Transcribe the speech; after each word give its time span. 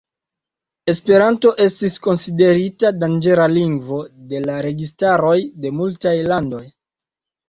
Esperanto 0.91 1.49
estis 1.65 1.99
konsiderita 2.07 2.91
"danĝera 3.03 3.45
lingvo" 3.51 3.99
de 4.31 4.41
la 4.47 4.55
registaroj 4.67 5.35
de 5.67 5.73
multaj 5.81 6.15
landoj. 6.33 6.63